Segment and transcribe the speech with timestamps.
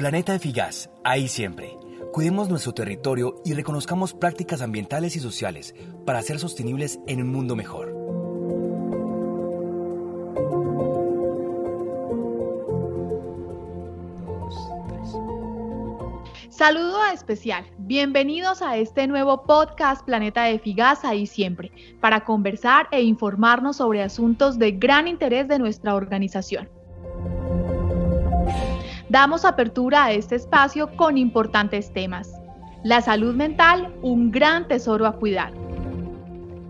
[0.00, 1.76] Planeta Eficaz, ahí siempre.
[2.10, 5.74] Cuidemos nuestro territorio y reconozcamos prácticas ambientales y sociales
[6.06, 7.94] para ser sostenibles en un mundo mejor.
[16.48, 17.66] Saludo especial.
[17.76, 24.02] Bienvenidos a este nuevo podcast Planeta de Figas ahí siempre, para conversar e informarnos sobre
[24.02, 26.79] asuntos de gran interés de nuestra organización.
[29.10, 32.30] Damos apertura a este espacio con importantes temas.
[32.84, 35.52] La salud mental, un gran tesoro a cuidar.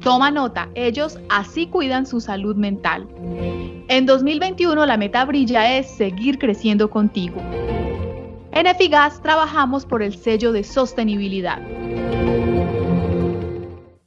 [0.00, 3.06] Toma nota, ellos así cuidan su salud mental.
[3.88, 7.36] En 2021 la meta brilla es seguir creciendo contigo.
[8.52, 11.58] En Efigas trabajamos por el sello de sostenibilidad.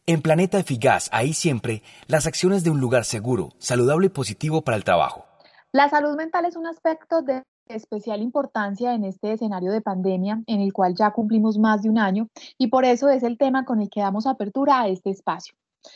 [0.07, 4.75] En Planeta Eficaz, ahí siempre, las acciones de un lugar seguro, saludable y positivo para
[4.75, 5.27] el trabajo.
[5.71, 10.61] La salud mental es un aspecto de especial importancia en este escenario de pandemia en
[10.61, 13.81] el cual ya cumplimos más de un año y por eso es el tema con
[13.81, 15.55] el que damos apertura a este espacio.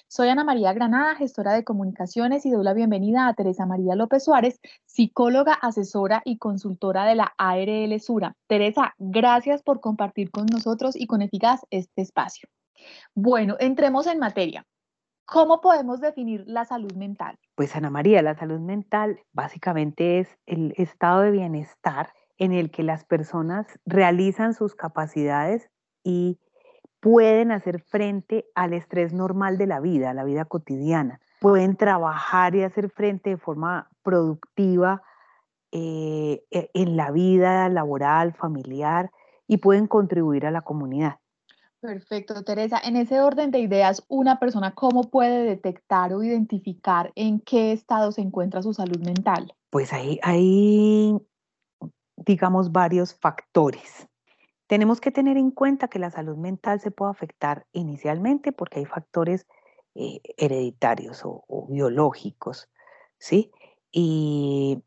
[0.10, 4.26] Soy Ana María Granada, gestora de comunicaciones y doy la bienvenida a Teresa María López
[4.26, 8.36] Suárez, psicóloga, asesora y consultora de la ARL Sura.
[8.48, 12.50] Teresa, gracias por compartir con nosotros y con Eficaz este espacio.
[13.16, 14.66] Bueno, entremos en materia.
[15.28, 17.38] ¿Cómo podemos definir la salud mental?
[17.56, 22.82] Pues Ana María, la salud mental básicamente es el estado de bienestar en el que
[22.82, 25.70] las personas realizan sus capacidades
[26.02, 26.40] y
[27.02, 31.20] pueden hacer frente al estrés normal de la vida, la vida cotidiana.
[31.42, 35.04] Pueden trabajar y hacer frente de forma productiva
[35.74, 39.12] eh, e, en la vida laboral, familiar
[39.46, 41.18] y pueden contribuir a la comunidad.
[41.80, 42.80] Perfecto, Teresa.
[42.84, 48.12] En ese orden de ideas, una persona, ¿cómo puede detectar o identificar en qué estado
[48.12, 49.54] se encuentra su salud mental?
[49.70, 51.16] Pues hay, hay
[52.18, 54.08] digamos, varios factores.
[54.68, 58.86] Tenemos que tener en cuenta que la salud mental se puede afectar inicialmente porque hay
[58.86, 59.48] factores
[59.96, 62.70] eh, hereditarios o, biológicos,
[63.18, 63.52] ¿sí?
[63.92, 64.84] Y,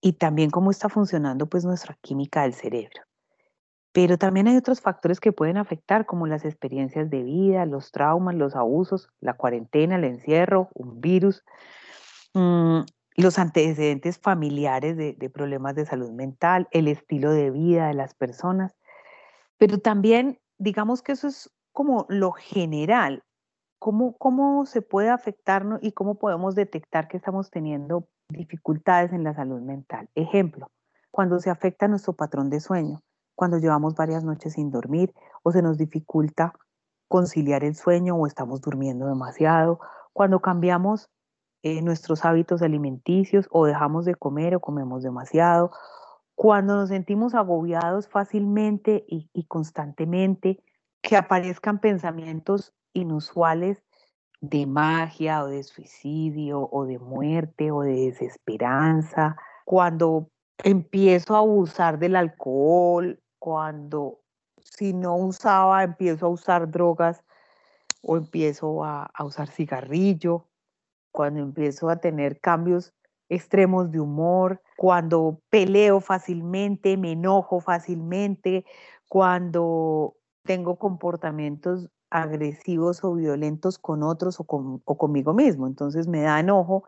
[0.00, 3.02] y también cómo está funcionando pues nuestra química del cerebro.
[3.94, 8.34] Pero también hay otros factores que pueden afectar, como las experiencias de vida, los traumas,
[8.34, 11.44] los abusos, la cuarentena, el encierro, un virus,
[12.34, 12.80] mm,
[13.16, 18.14] los antecedentes familiares de, de, problemas de salud mental, el estilo de vida de las
[18.14, 18.74] personas.
[19.58, 23.22] Pero también, digamos que eso es como lo general,
[23.78, 29.34] cómo, cómo se puede afectarnos y cómo podemos detectar que estamos teniendo dificultades en la
[29.34, 30.08] salud mental.
[30.16, 30.72] Ejemplo,
[31.12, 35.62] cuando se afecta nuestro patrón de sueño, cuando llevamos varias noches sin dormir o se
[35.62, 36.52] nos dificulta
[37.08, 39.80] conciliar el sueño o estamos durmiendo demasiado,
[40.12, 41.10] cuando cambiamos
[41.62, 45.70] eh, nuestros hábitos alimenticios o dejamos de comer o comemos demasiado,
[46.34, 50.62] cuando nos sentimos agobiados fácilmente y, constantemente,
[51.00, 53.82] que aparezcan pensamientos inusuales
[54.40, 60.28] de magia o de suicidio o de muerte o de desesperanza, cuando
[60.62, 64.20] empiezo a abusar del alcohol, cuando
[64.56, 67.22] si no usaba empiezo a usar drogas
[68.00, 70.46] o empiezo a, a usar cigarrillo,
[71.12, 72.94] cuando empiezo a tener cambios
[73.28, 78.64] extremos de humor, cuando peleo fácilmente, me enojo fácilmente,
[79.10, 85.66] cuando tengo comportamientos agresivos o violentos con otros o, conmigo mismo.
[85.66, 86.84] Entonces me da enojo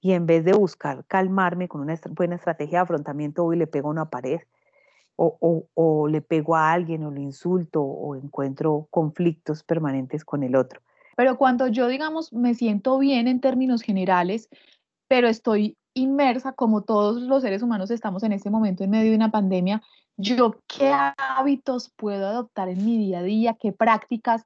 [0.00, 3.68] y en vez de buscar calmarme con una buena estrategia de afrontamiento, voy y le
[3.68, 4.40] pego a una pared
[5.16, 10.56] o, o le pego a alguien o le insulto o encuentro conflictos permanentes con el
[10.56, 10.80] otro.
[11.16, 14.48] Pero cuando yo, digamos, me siento bien en términos generales,
[15.08, 19.16] pero estoy inmersa, como todos los seres humanos estamos en este momento en medio de
[19.16, 19.82] una pandemia,
[20.16, 24.42] yo qué hábitos puedo adoptar en mi día a día, qué prácticas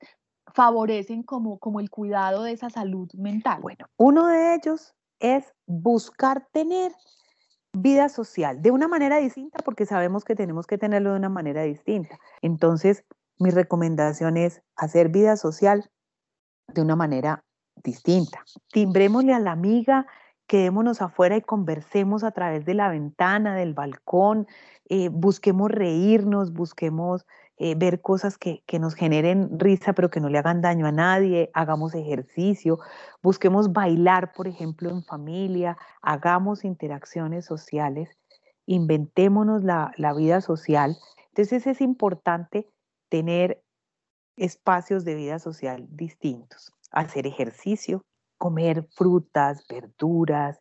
[0.55, 3.60] favorecen como, como el cuidado de esa salud mental.
[3.60, 6.93] Bueno, uno de ellos es buscar tener
[7.82, 11.62] vida social de una manera distinta porque sabemos que tenemos que tenerlo de una manera
[11.62, 12.19] distinta.
[12.43, 13.05] Entonces,
[13.38, 15.90] mi recomendación es hacer vida social
[16.69, 17.44] de una manera
[17.76, 18.44] distinta.
[18.73, 20.06] Timbrémosle a la amiga
[20.46, 24.46] quedémonos afuera y conversemos a través de la ventana, del balcón,
[24.88, 27.26] eh, busquemos reírnos, busquemos
[27.58, 30.93] eh, ver cosas que, que, nos generen risa pero que no le hagan daño a
[30.93, 32.79] nadie, hagamos ejercicio,
[33.23, 38.11] busquemos bailar, por ejemplo, en familia, hagamos interacciones sociales,
[38.67, 40.99] inventémonos la, la vida social.
[41.29, 42.69] Entonces es importante
[43.08, 43.62] tener
[44.37, 48.05] espacios de vida social distintos, hacer ejercicio,
[48.38, 50.61] comer frutas, verduras,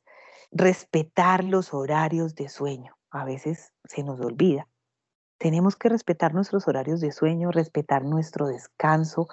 [0.51, 2.95] respetar los horarios de sueño.
[3.09, 4.67] A veces se nos olvida.
[5.37, 9.27] Tenemos que respetar nuestros horarios de sueño, respetar nuestro descanso,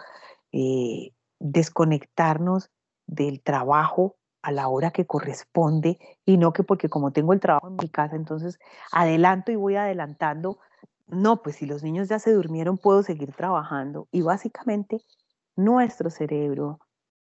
[0.52, 2.70] eh, desconectarnos
[3.06, 7.68] del trabajo a la hora que corresponde y no que porque como tengo el trabajo
[7.68, 8.58] en mi casa, entonces
[8.90, 10.58] adelanto y voy adelantando.
[11.06, 14.08] No, pues si los niños ya se durmieron, puedo seguir trabajando.
[14.10, 15.02] Y básicamente
[15.56, 16.80] nuestro cerebro,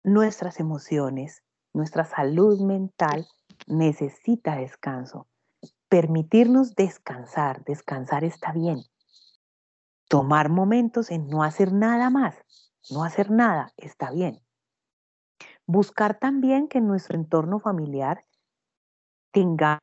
[0.03, 1.43] nuestras emociones,
[1.73, 3.27] nuestra salud mental
[3.67, 5.27] necesita descanso.
[5.89, 8.83] Permitirnos descansar, descansar está bien.
[10.09, 12.35] Tomar momentos en no hacer nada más,
[12.89, 14.41] no hacer nada está bien.
[15.65, 18.25] Buscar también que en nuestro entorno familiar
[19.31, 19.79] tengamos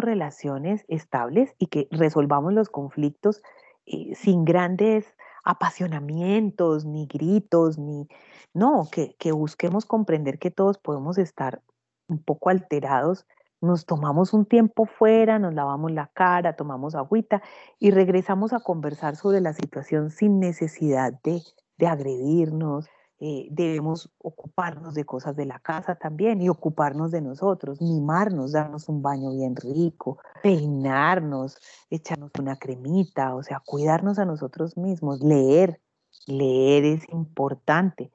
[0.00, 3.42] relaciones estables y que resolvamos los conflictos
[3.86, 8.06] eh, sin grandes apasionamientos, ni gritos, ni...
[8.52, 11.62] No, que, que busquemos comprender que todos podemos estar
[12.08, 13.26] un poco alterados
[13.60, 17.42] nos tomamos un tiempo fuera, nos lavamos la cara, tomamos agüita
[17.78, 21.42] y regresamos a conversar sobre la situación sin necesidad de,
[21.78, 22.88] de agredirnos,
[23.22, 28.88] eh, debemos ocuparnos de cosas de la casa también y ocuparnos de nosotros, mimarnos, darnos
[28.88, 31.58] un baño bien rico, peinarnos,
[31.90, 35.82] echarnos una cremita, o sea, cuidarnos a nosotros mismos, leer,
[36.26, 38.10] leer es importante,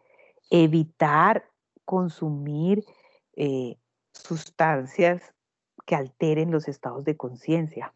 [0.49, 1.43] evitar
[1.85, 2.83] consumir
[3.35, 3.77] eh,
[4.11, 5.34] sustancias
[5.85, 7.93] que alteren los estados de conciencia.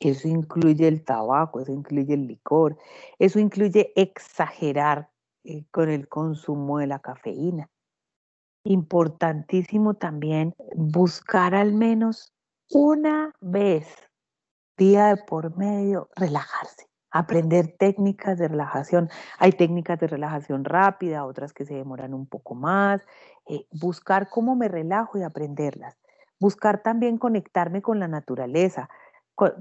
[0.00, 2.78] Eso incluye el tabaco, eso incluye el licor,
[3.18, 5.10] eso incluye exagerar
[5.44, 7.68] eh, con el consumo de la cafeína.
[8.64, 12.32] Importantísimo también buscar al menos
[12.70, 13.86] una vez,
[14.78, 19.10] día de por medio, relajarse, aprender técnicas de relajación.
[19.38, 23.02] Hay técnicas de relajación rápida, otras que se demoran un poco más.
[23.46, 25.99] Eh, buscar cómo me relajo y aprenderlas.
[26.40, 28.88] Buscar también conectarme con la naturaleza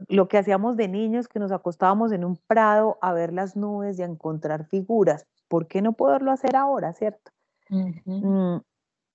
[0.09, 3.97] lo que hacíamos de niños, que nos acostábamos en un prado a ver las nubes
[3.97, 5.25] y a encontrar figuras.
[5.49, 7.31] ¿por qué no poderlo hacer ahora, cierto?
[7.69, 8.57] Mm,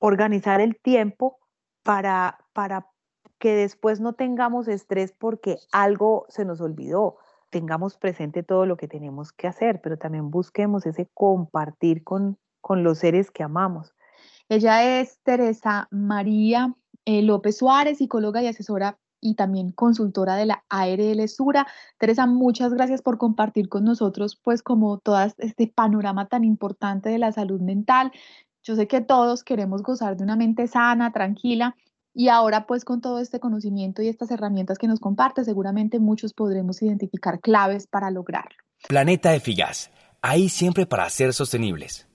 [0.01, 1.39] organizar el tiempo
[1.83, 2.91] para, para
[3.39, 7.17] que después no tengamos estrés porque algo se nos olvidó.
[7.49, 12.83] Tengamos presente todo lo que tenemos que hacer, pero también busquemos ese compartir con, con
[12.83, 13.95] los seres que amamos.
[14.49, 16.75] Ella es Teresa María
[17.05, 21.67] eh, López Suárez, psicóloga y asesora y también consultora de la ARL Sura.
[21.99, 27.19] Teresa, muchas gracias por compartir con nosotros, pues como todo este panorama tan importante de
[27.19, 28.13] la salud mental.
[28.63, 31.75] Yo sé que todos queremos gozar de una mente sana, tranquila,
[32.15, 36.33] y ahora pues con todo este conocimiento y estas herramientas que nos comparte, seguramente muchos
[36.33, 38.57] podremos identificar claves para lograrlo.
[38.87, 39.91] Planeta Eficaz,
[40.23, 42.07] ahí siempre para ser sostenibles.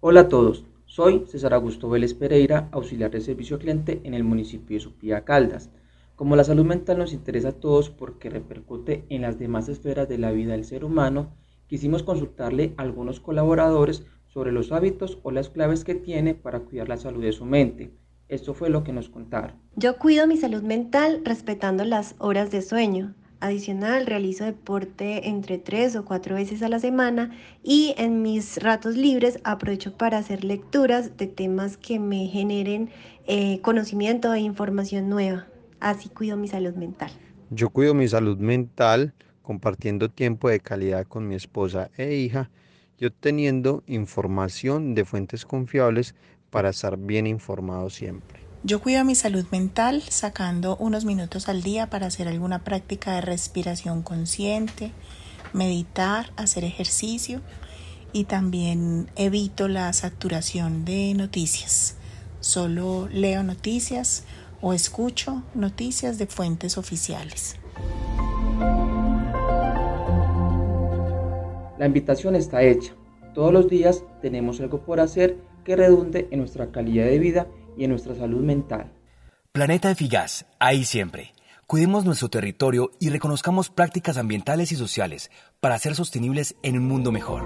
[0.00, 4.76] Hola a todos, soy César Augusto Vélez Pereira, auxiliar de servicio cliente en el municipio
[4.76, 5.70] de Supía Caldas.
[6.16, 10.18] Como la salud mental nos interesa a todos porque repercute en las demás esferas de
[10.18, 11.32] la vida del ser humano,
[11.66, 16.90] quisimos consultarle a algunos colaboradores sobre los hábitos o las claves que tiene para cuidar
[16.90, 17.94] la salud de su mente.
[18.28, 19.56] Esto fue lo que nos contaron.
[19.76, 23.14] Yo cuido mi salud mental respetando las horas de sueño.
[23.42, 27.32] Adicional, realizo deporte entre tres o cuatro veces a la semana
[27.64, 32.90] y en mis ratos libres aprovecho para hacer lecturas de temas que me generen
[33.26, 35.48] eh, conocimiento e información nueva.
[35.80, 37.10] Así cuido mi salud mental.
[37.50, 39.12] Yo cuido mi salud mental
[39.42, 42.48] compartiendo tiempo de calidad con mi esposa e hija
[42.96, 46.14] y obteniendo información de fuentes confiables
[46.50, 48.41] para estar bien informado siempre.
[48.64, 53.20] Yo cuido mi salud mental sacando unos minutos al día para hacer alguna práctica de
[53.20, 54.92] respiración consciente,
[55.52, 57.40] meditar, hacer ejercicio
[58.12, 61.96] y también evito la saturación de noticias.
[62.38, 64.26] Solo leo noticias
[64.60, 67.56] o escucho noticias de fuentes oficiales.
[71.78, 72.94] La invitación está hecha.
[73.34, 77.84] Todos los días tenemos algo por hacer que redunde en nuestra calidad de vida y
[77.84, 78.92] en nuestra salud mental.
[79.52, 81.32] Planeta Eficaz, ahí siempre.
[81.66, 87.12] Cuidemos nuestro territorio y reconozcamos prácticas ambientales y sociales para ser sostenibles en un mundo
[87.12, 87.44] mejor.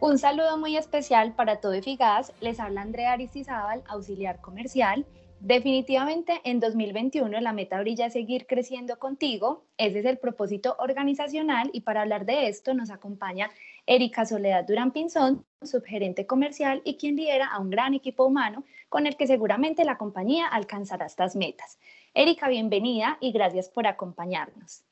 [0.00, 2.32] Un saludo muy especial para todo Eficaz.
[2.40, 5.06] Les habla Andrea Aristizábal, auxiliar comercial.
[5.40, 9.64] Definitivamente en 2021 la meta brilla seguir creciendo contigo.
[9.76, 13.50] Ese es el propósito organizacional y para hablar de esto nos acompaña
[13.86, 19.06] Erika Soledad Durán Pinzón, subgerente comercial y quien lidera a un gran equipo humano con
[19.06, 21.78] el que seguramente la compañía alcanzará estas metas.
[22.14, 24.84] Erika, bienvenida y gracias por acompañarnos.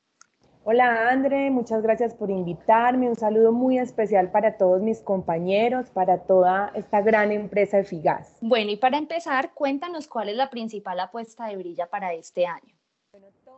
[0.65, 3.09] Hola André, muchas gracias por invitarme.
[3.09, 8.37] Un saludo muy especial para todos mis compañeros, para toda esta gran empresa de Figas.
[8.39, 12.72] Bueno, y para empezar, cuéntanos cuál es la principal apuesta de Brilla para este año.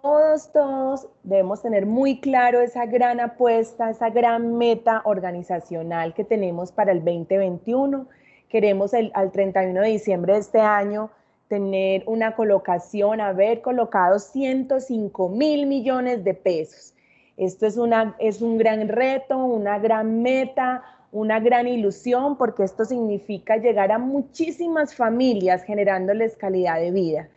[0.06, 6.72] Todos, todos debemos tener muy claro esa gran apuesta, esa gran meta organizacional que tenemos
[6.72, 8.06] para el 2021.
[8.48, 11.10] Queremos el, al 31 de diciembre de este año
[11.48, 16.94] tener una colocación, haber colocado 105 mil millones de pesos.
[17.36, 22.86] Esto es, una, es un gran reto, una gran meta, una gran ilusión, porque esto
[22.86, 27.30] significa llegar a muchísimas familias generándoles calidad de vida.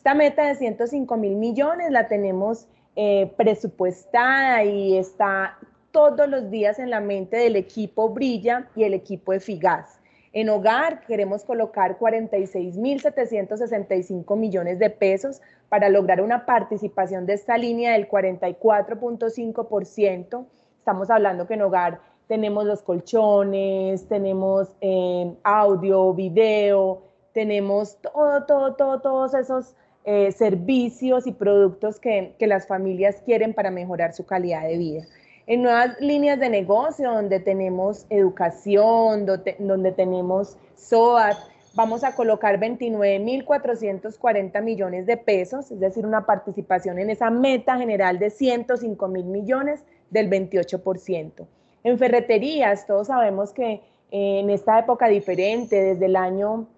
[0.00, 2.66] Esta meta de 105 mil millones la tenemos
[2.96, 5.58] eh, presupuestada y está
[5.90, 10.00] todos los días en la mente del equipo Brilla y el equipo de.
[10.32, 17.92] En hogar queremos colocar 46.765 millones de pesos para lograr una participación de esta línea
[17.92, 20.46] del 44.5%.
[20.78, 27.02] Estamos hablando que en hogar tenemos los colchones, tenemos eh, audio, video,
[27.34, 29.74] tenemos todo, todo, todo, todos esos
[30.10, 35.06] eh, servicios y productos que, que las familias quieren para mejorar su calidad de vida
[35.50, 41.36] en nuevas líneas de negocio donde tenemos educación, donde, tenemos SOAT,
[41.74, 48.20] vamos a colocar 29.440 millones de pesos, es decir, una participación en esa meta general
[48.20, 51.44] de 105 mil millones del 28%.
[51.82, 56.68] En ferreterías, todos sabemos que eh, en esta época diferente, desde el año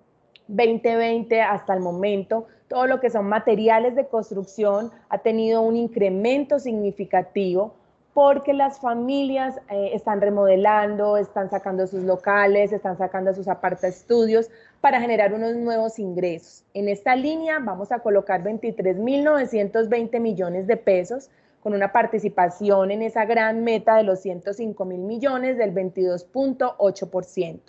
[0.48, 6.58] 2020 hasta el momento, todo lo que son materiales de construcción ha tenido un incremento
[6.58, 7.74] significativo
[8.14, 14.48] porque las familias eh, están remodelando, están sacando sus locales, están sacando sus aparta estudios
[14.80, 16.64] para generar unos nuevos ingresos.
[16.72, 21.28] En esta línea vamos a colocar 23.920 millones de pesos
[21.62, 27.60] con una participación en esa gran meta de los 105 mil millones del 22.8%.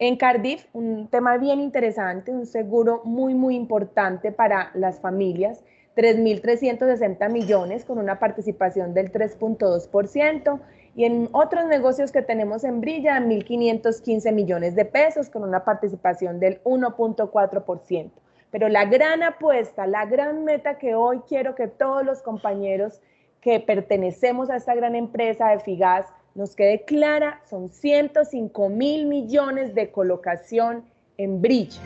[0.00, 5.64] En Cardiff, un tema bien interesante, un seguro muy, muy importante para las familias
[5.96, 10.60] 3.360 millones con una participación del 3.2%
[10.94, 16.38] y en otros negocios que tenemos en Brilla 1.515 millones de pesos con una participación
[16.38, 18.10] del 1.4%.
[18.52, 23.00] Pero la gran apuesta, la gran meta que hoy quiero que todos los compañeros
[23.40, 26.06] que pertenecemos a esta gran empresa de Figas
[26.38, 30.84] nos quede clara, son 105 mil millones de colocación
[31.16, 31.80] en Brilla.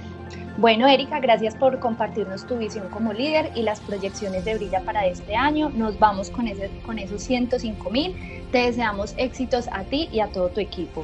[0.58, 5.06] Bueno, Erika, gracias por compartirnos tu visión como líder y las proyecciones de Brilla para
[5.06, 5.70] este año.
[5.70, 8.14] Nos vamos con, ese, con esos 105 mil.
[8.52, 11.02] Te deseamos éxitos a ti y a todo tu equipo.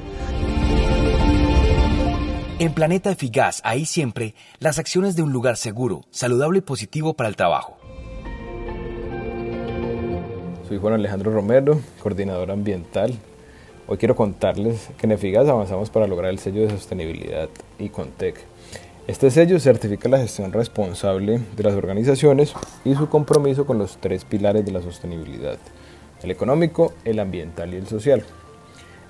[2.59, 7.29] En Planeta Eficaz, ahí siempre, las acciones de un lugar seguro, saludable y positivo para
[7.29, 7.79] el trabajo.
[10.67, 13.17] Soy Juan Alejandro Romero, coordinador ambiental.
[13.91, 18.35] Hoy quiero contarles que en Eficaz avanzamos para lograr el sello de sostenibilidad y Contec
[19.07, 22.53] este sello certifica la gestión responsable de las organizaciones
[22.85, 25.57] y su compromiso con los tres pilares de la sostenibilidad,
[26.21, 28.23] el económico, el ambiental y el social.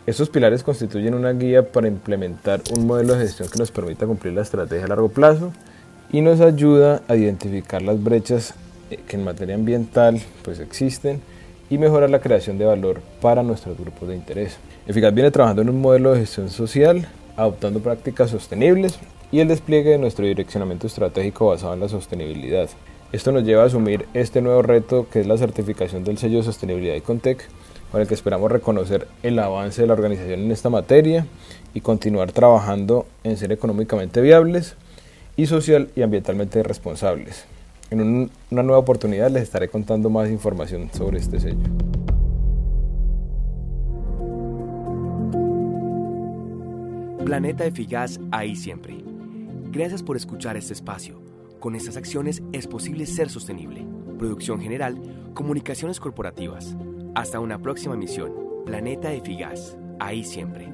[0.07, 4.33] Estos pilares constituyen una guía para implementar un modelo de gestión que nos permita cumplir
[4.33, 5.51] la estrategia a largo plazo
[6.09, 8.53] y nos ayuda a identificar las brechas
[8.89, 11.19] que en materia ambiental pues existen
[11.69, 14.57] y mejorar la creación de valor para nuestros grupos de interés.
[14.88, 17.07] Eficaz viene trabajando en un modelo de gestión social,
[17.38, 18.99] adoptando prácticas sostenibles
[19.31, 22.69] y el despliegue de nuestro direccionamiento estratégico basado en la sostenibilidad.
[23.11, 26.43] Esto nos lleva a asumir este nuevo reto que es la certificación del sello de
[26.43, 27.47] sostenibilidad de Contec,
[27.91, 31.25] con el que esperamos reconocer el avance de la organización en esta materia
[31.73, 34.75] y continuar trabajando en ser económicamente viables
[35.38, 37.45] y social y ambientalmente responsables.
[37.91, 41.58] En una nueva oportunidad les estaré contando más información sobre este sello.
[47.25, 48.96] Planeta Eficaz ahí siempre.
[49.72, 51.22] Gracias por escuchar este espacio.
[51.60, 53.86] Con estas acciones es posible ser sostenible.
[54.17, 55.00] Producción general,
[55.34, 56.75] comunicaciones corporativas.
[57.15, 58.34] Hasta una próxima misión.
[58.65, 59.77] Planeta Eficaz.
[60.00, 60.69] Ahí siempre.